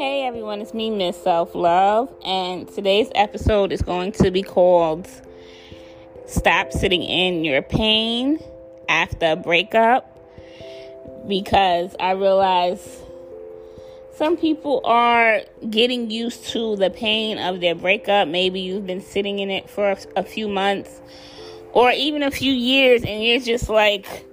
[0.00, 5.06] Hey everyone, it's me, Miss Self Love, and today's episode is going to be called
[6.24, 8.42] Stop Sitting in Your Pain
[8.88, 10.08] After a Breakup
[11.28, 13.02] because I realize
[14.14, 18.26] some people are getting used to the pain of their breakup.
[18.26, 20.98] Maybe you've been sitting in it for a few months
[21.74, 24.24] or even a few years, and you're just like,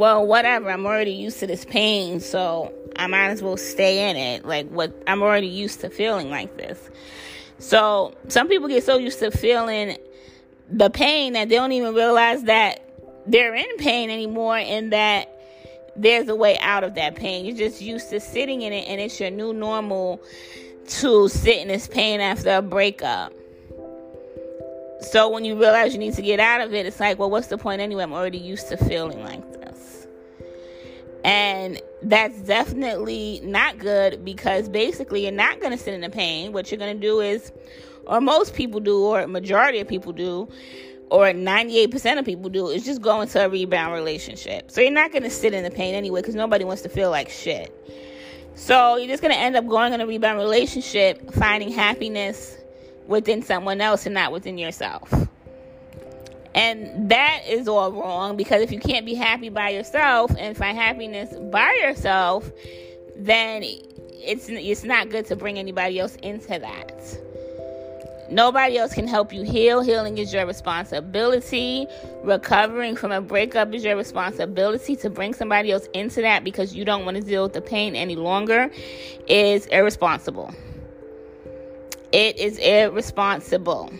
[0.00, 4.16] well, whatever, I'm already used to this pain, so I might as well stay in
[4.16, 4.46] it.
[4.46, 6.88] Like what I'm already used to feeling like this.
[7.58, 9.98] So some people get so used to feeling
[10.70, 12.82] the pain that they don't even realize that
[13.26, 15.38] they're in pain anymore and that
[15.94, 17.44] there's a way out of that pain.
[17.44, 20.22] You're just used to sitting in it and it's your new normal
[20.86, 23.34] to sit in this pain after a breakup.
[25.02, 27.48] So when you realize you need to get out of it, it's like, well, what's
[27.48, 28.02] the point anyway?
[28.02, 29.49] I'm already used to feeling like.
[31.24, 36.52] And that's definitely not good because basically you're not going to sit in the pain.
[36.52, 37.52] What you're going to do is,
[38.06, 40.48] or most people do, or majority of people do,
[41.10, 44.70] or 98% of people do, is just go into a rebound relationship.
[44.70, 47.10] So you're not going to sit in the pain anyway because nobody wants to feel
[47.10, 47.74] like shit.
[48.54, 52.56] So you're just going to end up going in a rebound relationship, finding happiness
[53.06, 55.12] within someone else and not within yourself.
[56.54, 60.76] And that is all wrong because if you can't be happy by yourself and find
[60.76, 62.50] happiness by yourself,
[63.16, 67.20] then it's it's not good to bring anybody else into that.
[68.30, 69.82] Nobody else can help you heal.
[69.82, 71.86] Healing is your responsibility.
[72.22, 74.94] Recovering from a breakup is your responsibility.
[74.96, 77.96] To bring somebody else into that because you don't want to deal with the pain
[77.96, 78.70] any longer
[79.26, 80.54] is irresponsible.
[82.12, 83.92] It is irresponsible.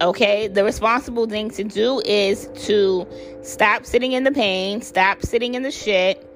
[0.00, 3.06] Okay, the responsible thing to do is to
[3.42, 6.26] stop sitting in the pain, stop sitting in the shit,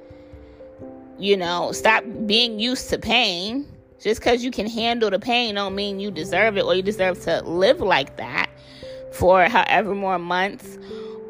[1.19, 3.67] you know, stop being used to pain.
[4.03, 7.23] Just because you can handle the pain don't mean you deserve it or you deserve
[7.23, 8.51] to live like that
[9.13, 10.77] for however more months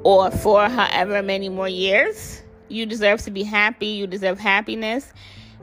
[0.02, 2.42] or for however many more years.
[2.68, 5.12] You deserve to be happy, you deserve happiness.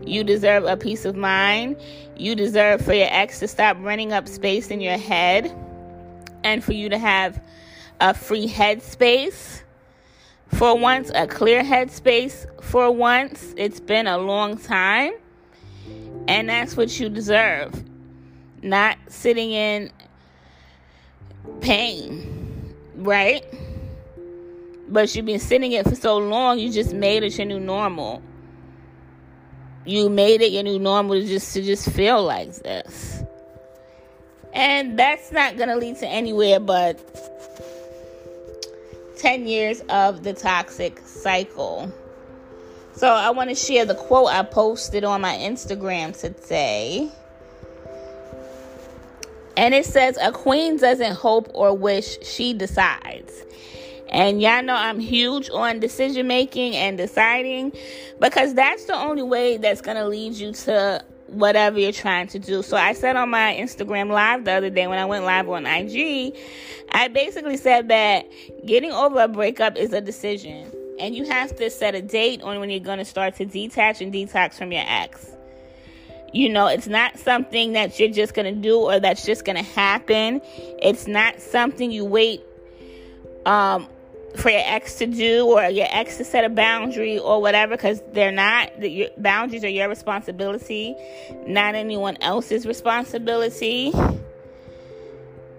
[0.06, 1.76] You deserve a peace of mind.
[2.16, 5.53] You deserve for your ex to stop running up space in your head
[6.44, 7.41] and for you to have
[8.00, 9.62] a free headspace
[10.47, 13.53] for once, a clear headspace for once.
[13.57, 15.13] It's been a long time,
[16.28, 17.84] and that's what you deserve.
[18.62, 19.91] Not sitting in
[21.62, 23.46] pain, right?
[24.90, 28.22] But you've been sitting it for so long, you just made it your new normal.
[29.85, 33.21] You made it your new normal to just to just feel like this.
[34.54, 37.00] And that's not going to lead to anywhere but
[39.18, 41.92] 10 years of the toxic cycle.
[42.96, 47.10] So I want to share the quote I posted on my Instagram today.
[49.56, 53.44] And it says, A queen doesn't hope or wish, she decides.
[54.10, 57.72] And y'all know I'm huge on decision making and deciding
[58.20, 62.40] because that's the only way that's going to lead you to whatever you're trying to
[62.40, 62.62] do.
[62.62, 65.66] So I said on my Instagram live the other day when I went live on
[65.66, 66.36] IG,
[66.92, 68.25] I basically said that
[68.66, 70.72] getting over a breakup is a decision.
[71.00, 74.02] And you have to set a date on when you're going to start to detach
[74.02, 75.31] and detox from your ex.
[76.34, 79.58] You know, it's not something that you're just going to do or that's just going
[79.58, 80.41] to happen.
[80.81, 82.44] It's not something you wait
[83.46, 83.88] um,
[84.36, 88.02] for your ex to do or your ex to set a boundary or whatever because
[88.14, 90.96] they're not the, boundaries are your responsibility
[91.46, 93.91] not anyone else's responsibility.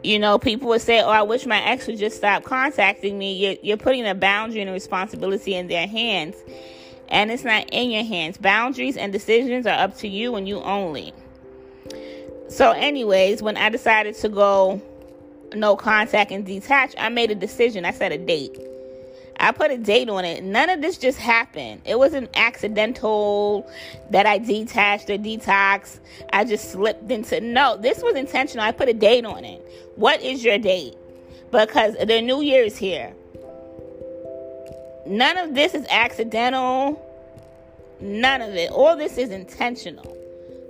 [0.02, 3.34] You know people would say oh i wish my ex would just stop contacting me.
[3.34, 6.36] You're, you're putting a boundary and a responsibility in their hands
[7.08, 8.38] and it's not in your hands.
[8.38, 11.12] Boundaries and decisions are up to you and you only.
[12.48, 14.80] So anyways when i decided to go
[15.54, 17.84] no contact and detach, I made a decision.
[17.84, 18.58] I set a date.
[19.38, 20.44] I put a date on it.
[20.44, 21.82] None of this just happened.
[21.84, 23.68] It wasn't accidental
[24.10, 25.98] that I detached or detox.
[26.32, 28.64] I just slipped into no, this was intentional.
[28.64, 29.60] I put a date on it.
[29.96, 30.94] What is your date?
[31.50, 33.14] Because the new year is here.
[35.06, 37.08] None of this is accidental.
[38.00, 38.70] None of it.
[38.70, 40.16] All this is intentional.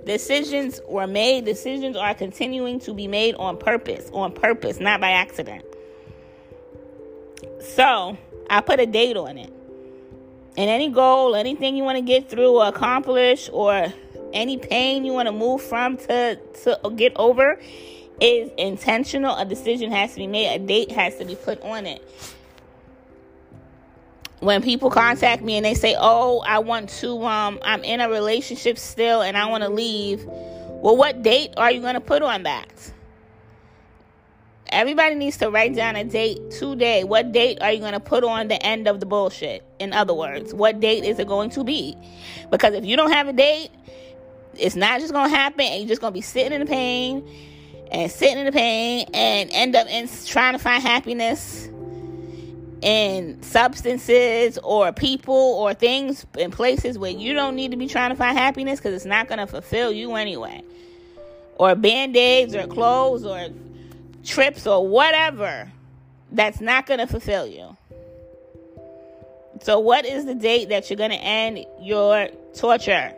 [0.05, 5.11] Decisions were made, decisions are continuing to be made on purpose, on purpose, not by
[5.11, 5.63] accident.
[7.61, 8.17] So,
[8.49, 9.51] I put a date on it.
[10.57, 13.93] And any goal, anything you want to get through or accomplish, or
[14.33, 17.59] any pain you want to move from to, to get over
[18.19, 19.35] is intentional.
[19.35, 22.03] A decision has to be made, a date has to be put on it.
[24.43, 28.09] When people contact me and they say, "Oh, I want to um I'm in a
[28.09, 32.21] relationship still and I want to leave." Well, what date are you going to put
[32.21, 32.91] on that?
[34.67, 37.03] Everybody needs to write down a date today.
[37.03, 39.63] What date are you going to put on the end of the bullshit?
[39.79, 41.95] In other words, what date is it going to be?
[42.49, 43.69] Because if you don't have a date,
[44.55, 46.65] it's not just going to happen and you're just going to be sitting in the
[46.65, 47.27] pain
[47.91, 51.69] and sitting in the pain and end up in trying to find happiness
[52.83, 58.09] in substances or people or things in places where you don't need to be trying
[58.09, 60.61] to find happiness because it's not going to fulfill you anyway.
[61.55, 63.47] Or band aids or clothes or
[64.25, 65.71] trips or whatever
[66.31, 67.77] that's not going to fulfill you.
[69.61, 73.13] So, what is the date that you're going to end your torture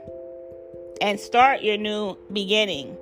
[1.02, 2.96] and start your new beginning?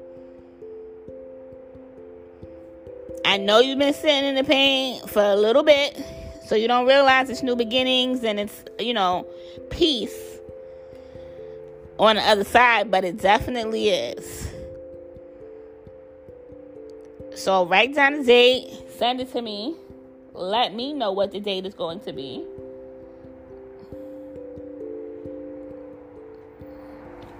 [3.25, 6.22] I know you've been sitting in the pain for a little bit
[6.53, 9.25] so you don't realize it's new beginnings and it's, you know,
[9.71, 10.37] peace
[11.97, 14.53] on the other side, but it definitely is.
[17.33, 18.69] So write down the date,
[18.99, 19.73] send it to me.
[20.33, 22.45] Let me know what the date is going to be.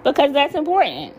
[0.02, 1.14] Because that's important.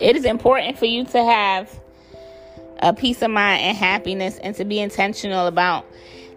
[0.00, 1.78] It is important for you to have
[2.78, 5.84] a peace of mind and happiness and to be intentional about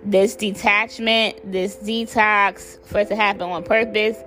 [0.03, 4.17] this detachment, this detox, for it to happen on purpose.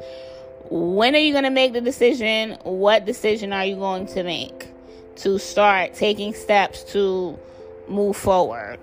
[0.70, 2.56] When are you going to make the decision?
[2.62, 4.68] What decision are you going to make
[5.16, 7.38] to start taking steps to
[7.88, 8.78] move forward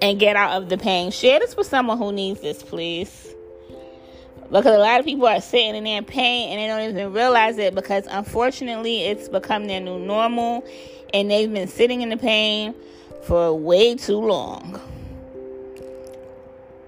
[0.00, 1.10] and get out of the pain?
[1.10, 3.29] Share this with someone who needs this, please
[4.50, 7.56] because a lot of people are sitting in their pain and they don't even realize
[7.58, 10.64] it because unfortunately it's become their new normal
[11.14, 12.74] and they've been sitting in the pain
[13.22, 14.80] for way too long.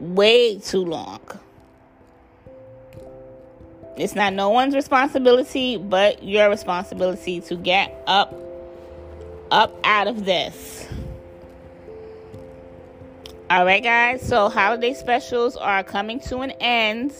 [0.00, 1.20] Way too long.
[3.96, 8.34] It's not no one's responsibility but your responsibility to get up
[9.52, 10.88] up out of this.
[13.52, 14.26] All right, guys.
[14.26, 17.12] So, holiday specials are coming to an end.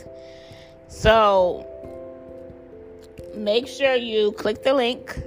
[0.89, 1.67] So
[3.35, 5.21] make sure you click the link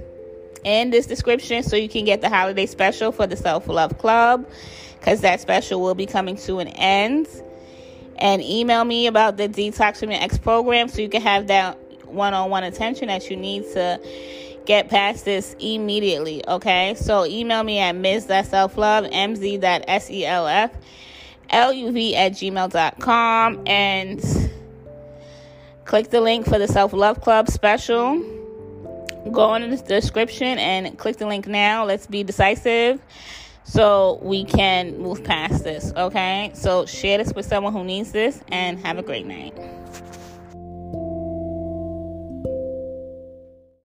[0.64, 4.50] in this description so you can get the holiday special for the Self Love Club
[4.98, 7.28] because that special will be coming to an end.
[8.16, 11.78] And email me about the Detox from Your Ex program so you can have that
[12.06, 14.00] one on one attention that you need to
[14.66, 16.46] get past this immediately.
[16.46, 20.70] Okay, so email me at ms.selflove, mz.self,
[21.48, 24.46] at gmail.com and
[25.86, 28.18] Click the link for the Self Love Club special.
[29.30, 31.84] Go in the description and click the link now.
[31.84, 33.00] Let's be decisive
[33.62, 36.50] so we can move past this, okay?
[36.54, 39.56] So share this with someone who needs this and have a great night.